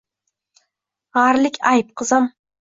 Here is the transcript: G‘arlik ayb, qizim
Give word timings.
G‘arlik 1.19 1.61
ayb, 1.73 1.93
qizim 2.03 2.29